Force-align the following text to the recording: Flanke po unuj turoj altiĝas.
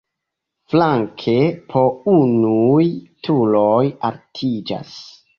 Flanke 0.73 1.33
po 1.73 1.83
unuj 2.13 2.85
turoj 3.27 3.83
altiĝas. 4.09 4.95